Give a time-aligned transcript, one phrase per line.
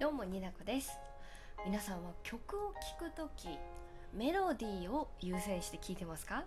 [0.00, 0.90] どうもになこです。
[1.64, 3.46] 皆さんは曲を聴くとき
[4.12, 6.42] メロディーを優先して聴いてますか？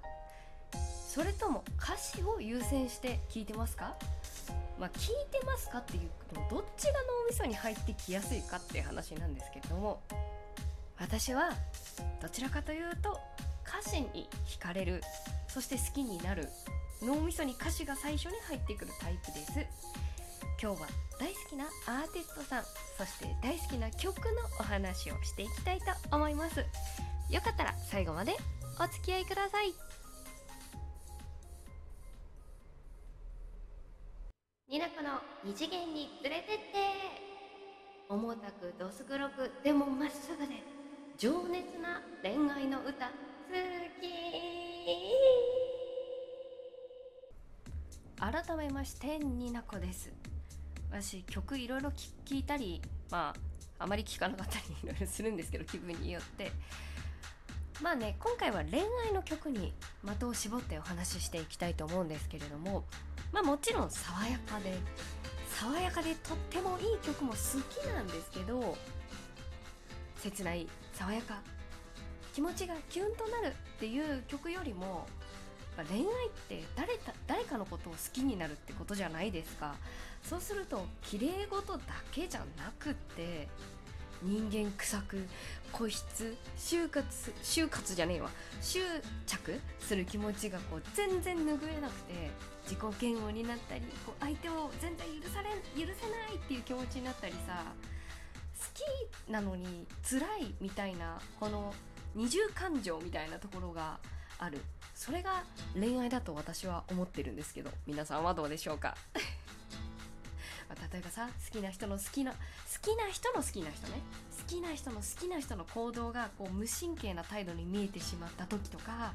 [1.07, 3.95] それとも歌詞を優先して聴いてますか？
[4.77, 6.01] まあ聞いてますかっていう
[6.35, 6.97] のどっちが脳
[7.29, 10.01] みそに入ってきやすいかっていう話なんですけれども
[10.99, 11.51] 私は
[12.21, 13.17] どちらかというと
[13.65, 15.01] 歌詞に惹かれる
[15.47, 16.49] そして好きになる
[17.01, 19.51] 脳みそに歌詞が最初に入ってくるタイプです。
[20.59, 20.87] 今日は
[21.19, 22.63] 大好きなアーティストさん
[22.97, 24.23] そして大好きな曲の
[24.59, 26.59] お話をしていきたいと思います。
[27.31, 28.35] よかったら最後まで
[28.79, 29.73] お付き合いください。
[34.69, 36.63] ニナコの二次元に連れてって。
[38.09, 40.55] 重たくどす黒くでもまっすぐで
[41.17, 43.11] 情熱な恋愛の歌好
[44.01, 44.07] き。
[48.19, 50.11] 改めましてニナコです
[51.01, 53.33] 私曲いろいろ聴いたりま
[53.79, 56.51] ああまり聴かなかったりいろいろするんですけど気分によって。
[57.79, 59.71] まあね今回は恋愛の曲に
[60.03, 62.85] 的を絞ってお話ししていきたいと思うんですけれども
[63.31, 64.73] まあもちろん爽やかで
[65.59, 67.37] 爽やかでとってもいい曲も好
[67.69, 68.75] きなんですけど
[70.15, 71.35] 切ない爽やか
[72.33, 75.05] 気持ちがキュンとなるっていう曲よりも
[75.87, 76.05] 恋愛っ
[76.49, 79.75] て誰誰かのことを好きになるってことじゃないですか。
[80.27, 83.47] そうすると綺麗事だけじゃなくって
[84.21, 85.27] 人間臭く
[85.71, 88.29] 固執就活就活じゃねえわ。
[88.61, 88.79] 執
[89.25, 92.31] 着する気持ちがこう全然拭えなくて
[92.63, 92.79] 自己
[93.13, 97.63] 嫌悪になったりこう相手を全然許され許せないっていう気持ちになったりさ
[98.59, 98.65] 好
[99.27, 101.73] きなのに辛いみたいなこの
[102.15, 103.99] 二重感情みたいなところが
[104.39, 104.59] ある。
[104.93, 105.43] それが
[105.79, 108.97] 恋愛だと私は思ってるんですけど皆さんはどうでしょうか？
[110.69, 112.37] ま例えばさ好きな人の好きな好
[112.81, 114.01] きな人の好きな人ね。
[114.37, 119.13] 好きな人の好きな人の行動がこう無神経な態度に見えてしまった時とか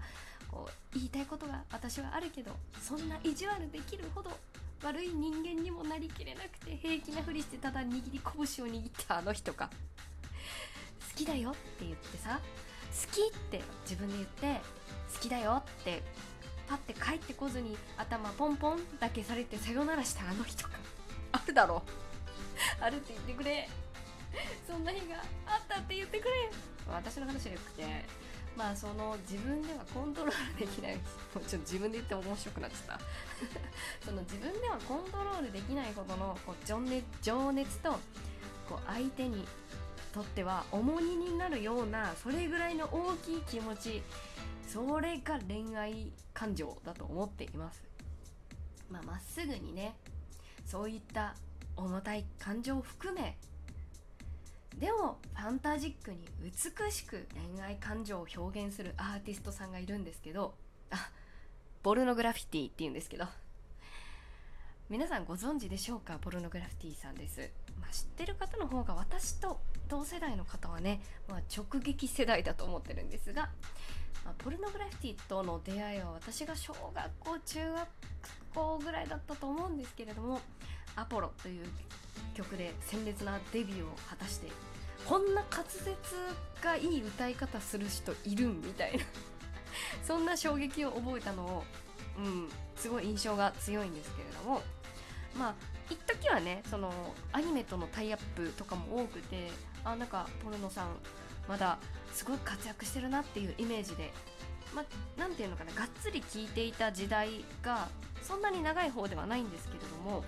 [0.51, 4.31] こう言いたいことが私はあるけどそんな意地悪できるほど
[4.85, 9.71] 悪い人間にもなりきれなくて平気なふりしてただ握り拳を握ったあの人か。
[11.13, 14.61] 好きだよって言ってさ好きって自分で言って
[15.15, 16.03] 好きだよって
[16.69, 20.82] パッて帰ってこずに頭ポンポンだけされてさよならしたあの人か。
[21.43, 21.83] あるだろ。
[22.81, 23.69] あるって言ってくれ。
[24.67, 25.17] そんな日が
[25.47, 26.51] あったって言ってくれ。
[26.89, 27.85] 私の話じゃなくて
[28.57, 30.97] まあその自分ではコントロールできない。
[30.97, 31.01] も
[31.37, 33.01] うちょっと自分で言って面白くなっちゃった。
[34.05, 37.93] その自分ではコントロールできないほどのこう情熱情熱と
[38.69, 39.47] こう相手に
[40.13, 44.03] とっては重荷になるようなそれぐらいの大きい気持ち
[44.69, 47.83] それが恋愛感情だと思っています。
[48.91, 49.95] まあまっすぐにね
[50.73, 51.35] そういった
[51.77, 53.37] 重たい感情を含め
[54.79, 60.55] でもファンタジックに美しく恋愛感情を表現するアーティストさんがいるんですけど
[60.91, 61.11] あ
[61.83, 63.27] ポルノグラフィティっていうんですけど
[64.89, 66.17] 皆さんご存知でしょうか？
[66.19, 69.61] ポルノグラフィティさんです、まあ、知ってる方の方が私と
[69.91, 73.51] 同世代の方はね、まあ、直撃世代だと思ってるんですが、
[74.25, 77.89] まあ、ポルノグラフィティとの出会いは私が小学校中学
[78.55, 80.41] 校ぐらいだったと思うんですけれども
[80.97, 81.67] 「アポロ」という
[82.35, 84.51] 曲で鮮烈なデビューを果たして
[85.07, 85.85] こんな滑舌
[86.63, 89.05] がいい歌い方する人いるんみたいな。
[90.05, 91.65] そんな衝撃を覚えたのを、
[92.19, 94.63] うん、すごい印象が強いんですけれども。
[95.37, 95.55] まあ
[95.91, 96.93] 一時はねその
[97.33, 99.51] アニメとのタイアップとかも多くて
[99.85, 100.97] あなんかポルノさん
[101.49, 101.79] まだ
[102.13, 104.13] すごい活躍してるなっていうイメージで
[104.75, 107.89] まあ、なんていうのかながっつり聞いていた時代が
[108.23, 110.25] そんなに長い方ではないんですけれども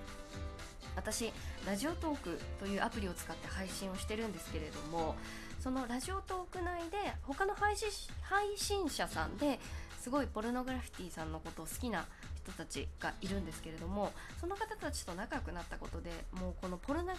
[0.97, 1.33] 私
[1.67, 5.17] ラジオトークというアプリを使って配信をしてるんですけれども
[5.61, 7.89] そのラジオトーク内で他の配信
[8.23, 9.59] 配信者さんで
[9.99, 12.05] すごいポルノグラフィティさんのことを好きな
[12.45, 17.15] 人たちがいるんですけれどもその方たちと仲良くなったことでもうこのポルノ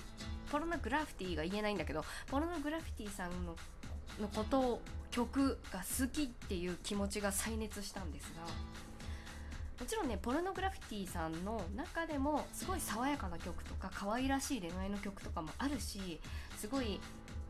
[0.51, 3.55] ポルノグラフィティが言えないんだけどポルノグラフィティさんの
[4.19, 4.81] のことを
[5.11, 8.43] 曲が好きっていう気持ちが再熱したんですが
[9.79, 16.19] もちろんねポルノグラフィティさんの中でもすごい爽やかな曲とか可愛らしい恋愛の曲とかもあるし
[16.57, 16.99] すごい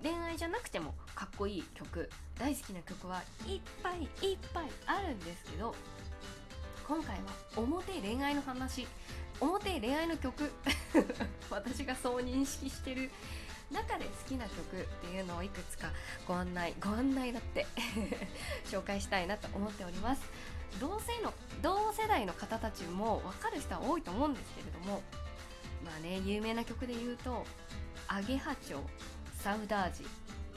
[0.03, 5.73] 恋愛じゃなくてもかっこいい曲大好きな曲はいっぱいいっぱいあるんですけど
[6.87, 7.21] 今回は
[7.55, 8.87] 表恋愛の話
[9.39, 10.51] 表恋愛の曲
[11.49, 13.11] 私がそう認識してる
[13.71, 15.89] 中で好きな曲っていうのをいくつか
[16.27, 17.65] ご案内ご案内だって
[18.65, 20.21] 紹介したいなと思っております。
[20.79, 25.01] 同性の同世代の方たちも分かる人は多いと思うんですけれども
[25.85, 27.45] まあね有名な曲で言うと
[28.09, 28.81] 「アゲハチョウ
[29.39, 30.05] サウダージ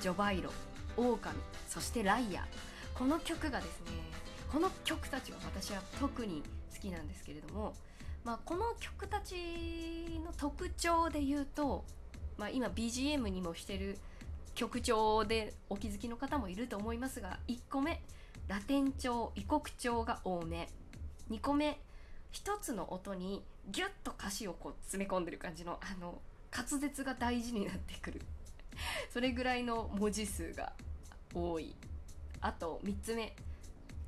[0.01, 0.51] ジョバイロ
[0.97, 1.39] オオカミ
[1.69, 2.49] そしてライア
[2.95, 4.09] この曲がですね
[4.51, 6.43] この曲たちが私は特に
[6.75, 7.75] 好きなんですけれども、
[8.25, 9.35] まあ、この曲たち
[10.25, 11.85] の特徴で言うと、
[12.39, 13.99] まあ、今 BGM にもしてる
[14.55, 18.01] 曲調でお気づきの方もいると思いますが1個目
[18.49, 20.69] ラテン調異国調が多め。
[21.31, 21.79] 2個目
[22.33, 26.21] 1つの音にギュッと歌詞をこう詰め込んでる感じのあの
[26.51, 28.23] 滑舌が大事になってくる。
[29.13, 30.73] それぐらいの文字数が
[31.35, 31.75] 多い。
[32.41, 33.35] あと3つ目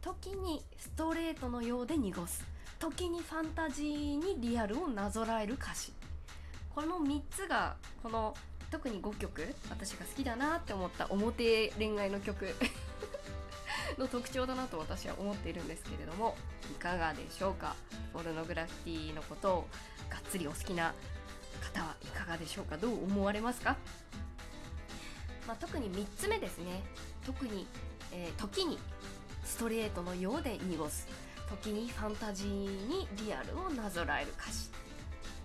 [0.00, 2.44] 時にストレートのようで濁す。
[2.78, 5.92] 時にファンタジーにリアルをなぞらえる歌詞。
[6.74, 8.34] この3つがこの
[8.70, 12.54] 特に5曲私が好きだなって思った表恋愛の曲
[13.98, 16.36] の特徴だなと私は思っているんですけれども
[16.70, 17.74] いかがでしょうか？
[18.12, 19.68] ポルノグラフィティのことを
[20.08, 20.94] がっつりお好きな
[21.60, 22.76] 方はいかがでしょうか？
[22.76, 23.76] どう思われますか、
[25.48, 26.82] まあ、特に3つ目ですね。
[27.26, 27.66] 特に、
[28.12, 28.78] えー、時に
[29.44, 31.08] ストレートのようで濁す。
[31.48, 34.70] 時にファンタジーにリアルをなぞらえる歌詞、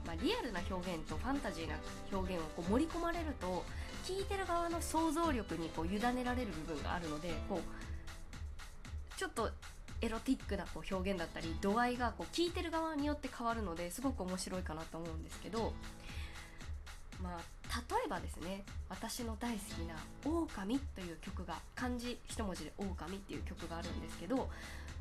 [0.05, 1.75] まあ、リアルな表現とファンタジーな
[2.11, 3.65] 表現をこう盛り込まれると
[4.05, 9.49] 聞いてる側の想像力にこう委ねられる部分があるのでこうちょっと
[10.01, 15.73] エロティックなこう表現だったり度合いがこう聞いてる側によって変わるのですごく面白いかなと思うんですけど
[17.23, 17.39] まあ
[17.89, 24.49] 例えばですね私の大好きな「狼」という曲が漢字一文字で「狼」っていう曲があるんですけど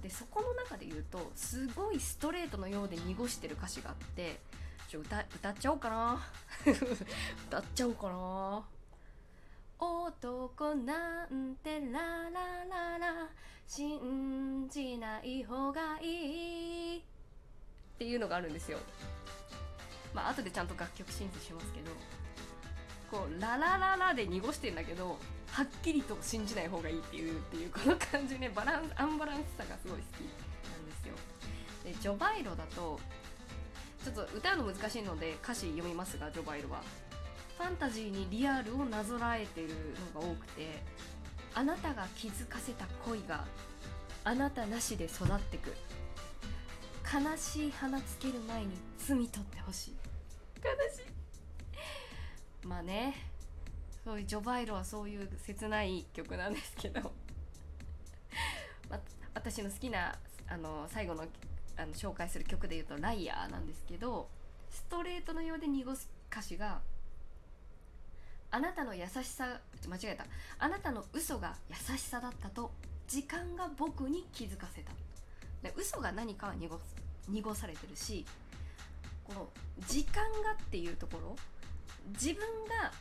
[0.02, 4.40] でそこの中で言うとすごいストレートのようで濁してる歌詞があって
[4.94, 6.22] ちょ歌歌っちゃおうかな。
[7.48, 8.64] 歌っちゃおうかな。
[9.80, 13.28] 男なんてララララ
[13.66, 16.98] 信じない方がいい。
[16.98, 17.02] っ
[17.98, 18.78] ていうのがあるんですよ。
[20.14, 21.90] まあ後でちゃんと楽曲審査しますけど。
[23.10, 25.18] こうララララで濁してんだけど
[25.50, 28.48] はっきりと信じない方がいいっていうっていうこの感じね。
[28.50, 30.20] バランスアンバランスさがすごい好き
[30.70, 31.14] なんですよ。
[31.82, 33.00] でジョバイロだと
[34.04, 36.82] ちょっと歌うの難しいので歌詞読みますがジョバイロは。
[37.56, 39.68] ファンタジーにリアルをなぞらえてる
[40.12, 40.82] のが多くて
[41.54, 43.44] あなたが気づかせた恋が
[44.24, 45.72] あなたなしで育ってく。
[47.04, 49.94] 悲しい花つける前に摘み取ってほしい。
[50.62, 51.02] 悲し
[52.62, 52.66] い。
[52.66, 53.14] まあね
[54.04, 57.12] そういうジョバイロはそういう切ない曲なんですけど。
[58.90, 58.98] ま
[59.32, 60.18] 私の好きな
[60.48, 61.24] あの最後の
[61.76, 64.28] あの紹介する曲で言うと「ライアー」なんですけど
[64.70, 66.80] ストレートのようで濁す歌詞が
[68.50, 70.26] 「あなたの優しさ間違えた。
[70.58, 72.72] あなたの嘘が優しさだったと
[73.08, 74.92] 時間が僕に気づかせた」
[75.62, 76.78] で嘘が何かは濁
[77.28, 78.24] 濁されてるし
[79.24, 79.48] この
[79.88, 81.36] 「時間が」っていうところ
[82.08, 82.92] 自分が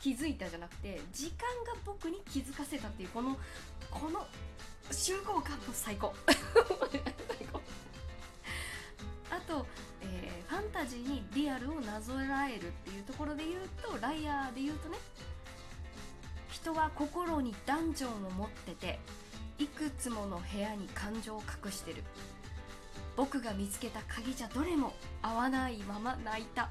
[0.00, 3.38] 気づいたじゃなくて時間が僕に気づかせたっていうこの
[3.90, 4.26] この
[4.90, 6.14] 集合感も最高。
[9.54, 9.66] と、
[10.02, 14.98] えー、ファンタジーにリアルをなぞらえるっていうところで言うとライアーで言うとね
[16.50, 18.98] 人は心にダンジョンを持ってて
[19.58, 22.02] いくつもの部屋に感情を隠してる。
[23.16, 24.92] 僕が見つけた鍵じゃどれも
[25.22, 26.68] 合わないまま泣いた。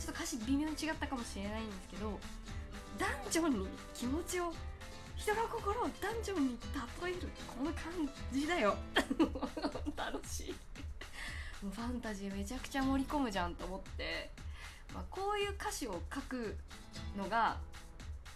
[0.00, 2.18] ちょっと歌詞微妙に違ったかもしれないんですけど
[2.98, 4.52] ダンジョンに気持ちを
[5.14, 6.58] 人の心をダンジョンに
[7.04, 7.84] 例えるこの感
[8.32, 8.74] じだよ。
[11.70, 14.30] ファンタジーめちゃくちゃ盛り込むじゃんと思って、
[14.92, 16.56] まあ、こういう歌詞を書く
[17.16, 17.56] のが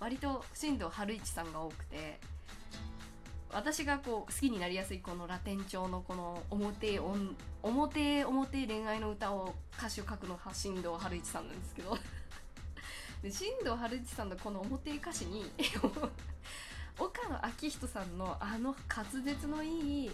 [0.00, 2.18] 割と新藤春一さんが多くて
[3.50, 11.96] 私がこう好きになりやすいこのラテン調のこの表表表恋愛の歌を歌詞を書くのが新藤春一さんなんですけど
[13.22, 15.50] で新藤春一さんのこの表歌詞に
[16.98, 20.10] 岡野昭人さんのあの滑舌のいい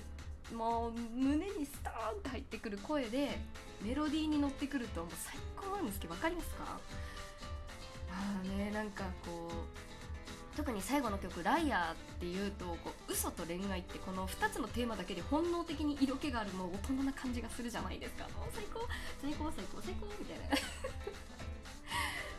[0.54, 3.38] もう胸にストーンと入ってくる声で
[3.82, 6.64] メロディーに乗ってくるともう最高なんですけど分かりますか？
[6.64, 18.24] まあねなんかこう特に最後の曲「ライアー」っていうとこう嘘と恋愛ってこの2つのテーマだけで本能的に色気があるもう大人な感じがするじゃないですか。
[18.24, 18.86] もう最高
[19.20, 20.56] 最高最高最高みたいな。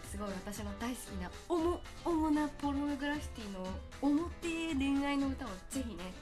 [0.09, 1.29] すごい私の大好きな
[2.05, 3.67] 主なポルノグラフィティの
[4.01, 6.13] 表恋愛の歌をぜひね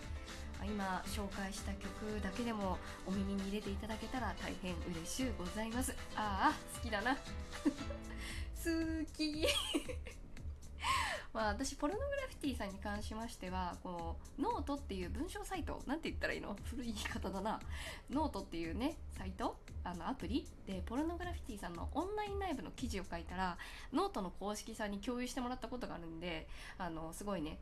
[0.65, 5.95] 今紹介した曲だけでもお耳に入れていただけたら大変嬉しゅうございます。
[6.15, 7.15] ああ好きだな。
[7.63, 9.45] 好き。
[11.33, 16.55] まあ私ポルノグラフィティさんに関しましてはこうノートっていう文章サイトなんて言ったらいいの？
[16.65, 17.59] 古い言い方だな。
[18.09, 19.57] ノートっていうねサイト？
[19.83, 20.47] あのアプリ？
[20.67, 23.57] でポルノグラフィティさんのオンラインライブの記事を書いたら
[23.91, 27.57] ノートの公式さんに共有してもらったことがあるんであのすごいね。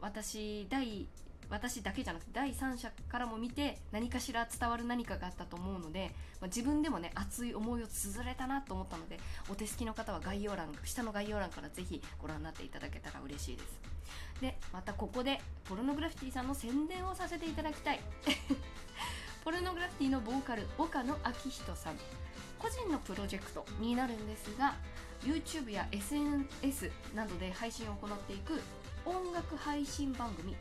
[0.00, 1.08] 私第
[1.52, 13.80] 私だけじゃなくて第三者からも見て何かしら伝わる何かがあったと思うので、まあ、自分でもね熱い思いを綴れたなと思ったのでお手すきの方は概要欄下の概要欄からぜひご覧になっていただけたら嬉しいです。
[14.40, 18.00] でまたここでポルノグラフィティさんの宣伝をさせていただきたい。
[19.44, 21.98] ポルノグラフィティのボーカル岡野昭仁さん。
[22.58, 24.76] 個人のプロジェクトになるんですが
[25.22, 28.60] YouTube や SNS などで配信を行っていく
[29.04, 30.54] 音楽配信番組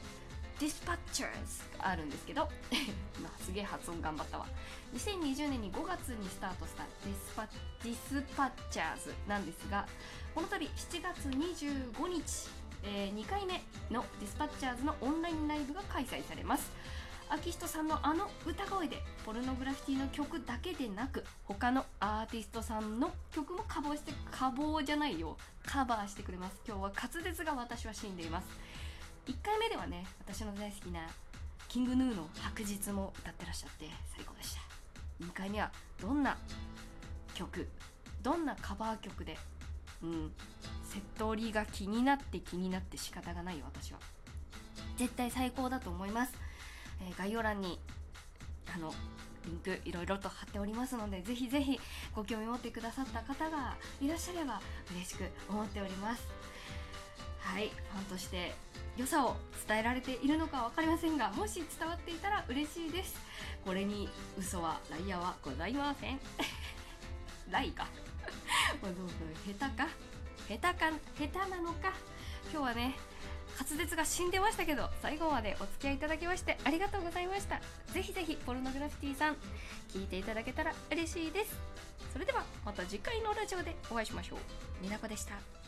[0.61, 2.47] Dispatchers があるんですけど、
[3.43, 4.45] すげえ発音頑張ったわ。
[4.93, 7.47] 2020年に5月にスタートしたディスパ
[7.83, 9.87] Dispatchers なんですが
[10.35, 12.49] この度7月25日、
[12.83, 16.69] えー、2回目のディスパッチャーズのオンラインライブが開催されます。
[17.29, 26.61] 秋人さんのあの歌声でポルノグラフィティの曲だけでなく他のアーティストさんの曲もカバーしてカボーじゃないよカバーしてくれます。
[26.67, 28.90] 今日は滑舌が私は死んでいます。
[29.31, 30.99] 1回目ではね私の大好きな
[31.69, 34.61] キングヌーの白日も歌ってらっしゃって最高でした。
[35.25, 35.71] 2回目は
[36.01, 36.37] どんな
[37.33, 37.65] 曲
[38.21, 39.37] どんなカバー曲で
[40.03, 40.31] うん
[40.83, 43.99] セットリが気になって気になって仕方がないよ私は。
[44.97, 46.33] 絶対最高だと思います。
[46.99, 47.79] えー、概要欄に
[48.75, 48.93] あの
[49.45, 51.79] リンクいろいろと貼っておりますのでぜひぜひ
[52.13, 54.61] ご興味持ってくださった方がいらっしゃれば
[54.93, 56.27] 嬉しく思っております。
[57.39, 58.53] はいファンとして
[58.97, 59.35] 良さを
[59.67, 63.15] 伝えられているのか分かりませんがもし伝わっていたら嬉しいです。
[63.65, 66.19] これに嘘はライアーはございません。
[67.49, 67.87] ライか。
[68.81, 69.87] 下手か。
[70.47, 71.93] 下手か下手なのか。
[72.51, 72.95] 今日はね
[73.59, 77.61] 滑舌が死んでましたけど最後までお付き合いいただきましてありがとうございました。
[77.93, 79.37] ぜひぜひポルノグラフィティさん
[79.89, 81.55] 聞いていただけたら嬉しいです。
[82.11, 84.39] それではまた次回のラジオでお会いしましょう。
[84.81, 85.60] みなこでした。